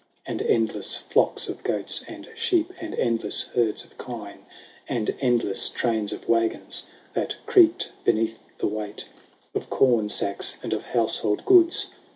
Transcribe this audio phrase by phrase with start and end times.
[0.25, 2.73] And endless flocks of goats and sheep.
[2.81, 4.47] And endless herds of kine.
[4.89, 9.05] And endless trains of waggons That creaked beneath the weight
[9.53, 11.91] Of corn sacks and of household goods.